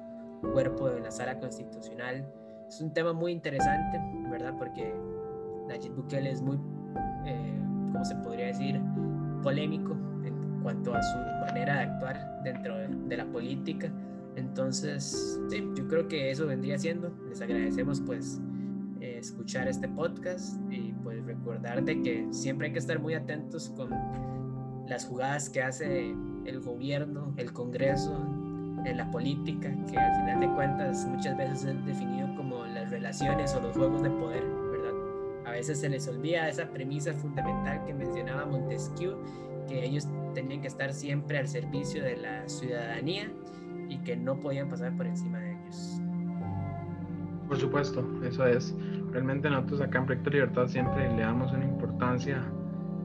cuerpo 0.53 0.89
de 0.89 1.01
la 1.01 1.11
sala 1.11 1.39
constitucional. 1.39 2.29
Es 2.69 2.81
un 2.81 2.93
tema 2.93 3.13
muy 3.13 3.33
interesante, 3.33 4.01
¿verdad? 4.31 4.55
Porque 4.59 4.95
Nayib 5.69 5.95
Bukele 5.95 6.31
es 6.31 6.43
muy, 6.43 6.59
eh, 7.27 7.61
¿cómo 7.93 8.05
se 8.05 8.17
podría 8.17 8.47
decir?, 8.47 8.81
polémico 9.43 9.93
en 10.25 10.61
cuanto 10.63 10.95
a 10.95 11.03
su 11.03 11.19
manera 11.47 11.77
de 11.77 11.81
actuar 11.85 12.43
dentro 12.43 12.77
de 12.77 13.17
la 13.17 13.25
política 13.27 13.93
entonces, 14.39 15.41
sí, 15.49 15.65
yo 15.75 15.89
creo 15.89 16.07
que 16.07 16.31
eso 16.31 16.47
vendría 16.47 16.79
siendo. 16.79 17.13
Les 17.29 17.41
agradecemos 17.41 18.01
pues 18.01 18.41
eh, 19.01 19.19
escuchar 19.19 19.67
este 19.67 19.89
podcast 19.89 20.57
recordar 21.59 21.85
de 21.85 22.03
que 22.03 22.27
siempre 22.31 22.69
hay 22.69 22.73
que 22.73 22.79
estar 22.79 22.99
muy 22.99 23.15
atentos 23.15 23.71
con 23.77 23.91
las 24.87 25.07
jugadas 25.07 25.51
que 25.51 25.63
hace 25.63 26.15
el 26.45 26.61
gobierno, 26.61 27.35
el 27.37 27.53
Congreso, 27.53 28.17
en 28.85 28.97
la 28.97 29.11
política, 29.11 29.71
que 29.91 29.99
al 29.99 30.15
final 30.21 30.41
de 30.41 30.49
cuentas 30.55 31.05
muchas 31.07 31.37
veces 31.37 31.65
es 31.65 31.85
definido 31.85 32.35
como 32.37 32.65
las 32.65 32.91
relaciones 32.91 33.55
o 33.55 33.61
los 33.61 33.77
juegos 33.77 34.03
de 34.03 34.11
poder, 34.11 34.45
¿verdad? 34.45 34.93
A 35.47 35.51
veces 35.51 35.81
se 35.81 35.89
les 35.89 36.07
olvida 36.07 36.49
esa 36.49 36.71
premisa 36.71 37.13
fundamental 37.13 37.85
que 37.85 37.93
mencionaba 37.93 38.47
Montesquieu, 38.47 39.17
que 39.67 39.85
ellos 39.85 40.07
tenían 40.33 40.63
que 40.63 40.69
estar 40.69 40.95
siempre 40.95 41.39
al 41.39 41.49
servicio 41.49 42.05
de 42.05 42.17
la 42.19 42.49
ciudadanía 42.49 43.31
y 43.89 43.99
que 43.99 44.17
no 44.17 44.39
podían 44.39 44.69
pasar 44.69 44.97
por 44.97 45.07
encima 45.07 45.41
de 45.41 45.53
ellos. 45.53 46.01
Por 47.49 47.57
supuesto, 47.57 48.07
eso 48.23 48.47
es. 48.47 48.77
Realmente 49.11 49.49
nosotros 49.49 49.81
acá 49.81 49.99
en 49.99 50.07
Proyecto 50.07 50.31
Libertad 50.31 50.67
siempre 50.69 51.09
le 51.17 51.23
damos 51.23 51.51
una 51.53 51.65
importancia 51.65 52.45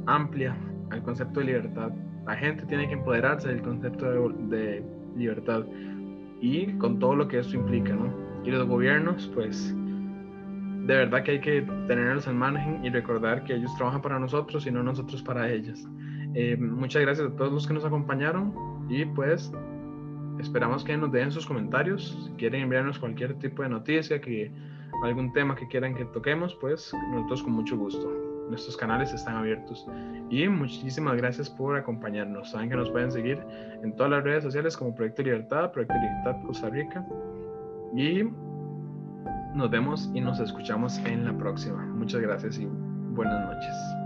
amplia 0.05 0.55
al 0.91 1.01
concepto 1.01 1.39
de 1.39 1.45
libertad. 1.47 1.91
La 2.25 2.35
gente 2.35 2.65
tiene 2.65 2.87
que 2.87 2.93
empoderarse 2.93 3.47
del 3.47 3.61
concepto 3.61 4.05
de, 4.49 4.83
libertad 5.15 5.63
y 6.41 6.73
con 6.79 6.97
todo 6.97 7.15
lo 7.15 7.27
que 7.27 7.39
eso 7.39 7.55
implica, 7.55 7.93
¿no? 7.93 8.11
Y 8.43 8.51
los 8.51 8.67
gobiernos, 8.67 9.31
pues, 9.33 9.73
de 9.75 10.95
verdad 10.95 11.23
que 11.23 11.31
hay 11.31 11.39
que 11.39 11.61
tenerlos 11.87 12.27
en 12.27 12.37
margen 12.37 12.83
y 12.83 12.89
recordar 12.89 13.43
que 13.43 13.53
ellos 13.53 13.73
trabajan 13.77 14.01
para 14.01 14.19
nosotros 14.19 14.65
y 14.65 14.71
no 14.71 14.81
nosotros 14.81 15.21
para 15.21 15.49
ellos. 15.51 15.87
Eh, 16.33 16.57
muchas 16.57 17.03
gracias 17.03 17.27
a 17.29 17.35
todos 17.35 17.53
los 17.53 17.67
que 17.67 17.75
nos 17.75 17.85
acompañaron 17.85 18.51
y 18.89 19.05
pues 19.05 19.51
Esperamos 20.39 20.83
que 20.83 20.97
nos 20.97 21.11
dejen 21.11 21.31
sus 21.31 21.45
comentarios. 21.45 22.17
Si 22.25 22.31
quieren 22.33 22.63
enviarnos 22.63 22.99
cualquier 22.99 23.33
tipo 23.35 23.63
de 23.63 23.69
noticia, 23.69 24.19
que 24.19 24.51
algún 25.03 25.31
tema 25.33 25.55
que 25.55 25.67
quieran 25.67 25.95
que 25.95 26.05
toquemos, 26.05 26.55
pues 26.55 26.93
nosotros 27.11 27.43
con 27.43 27.53
mucho 27.53 27.77
gusto. 27.77 28.11
nuestros 28.49 28.77
canales 28.77 29.13
están 29.13 29.37
abiertos. 29.37 29.87
Y 30.29 30.47
muchísimas 30.47 31.15
gracias 31.17 31.49
por 31.49 31.75
acompañarnos. 31.75 32.51
Saben 32.51 32.69
que 32.69 32.75
nos 32.75 32.89
pueden 32.91 33.11
seguir 33.11 33.41
en 33.81 33.95
todas 33.95 34.11
las 34.11 34.23
redes 34.23 34.43
sociales 34.43 34.75
como 34.77 34.93
Proyecto 34.93 35.23
Libertad, 35.23 35.71
Proyecto 35.71 35.95
Libertad 35.95 36.35
Costa 36.45 36.69
Rica. 36.69 37.05
Y 37.95 38.23
nos 39.55 39.69
vemos 39.69 40.11
y 40.13 40.21
nos 40.21 40.39
escuchamos 40.39 40.97
en 41.05 41.25
la 41.25 41.37
próxima. 41.37 41.85
Muchas 41.85 42.21
gracias 42.21 42.59
y 42.59 42.65
buenas 42.65 43.45
noches. 43.45 44.02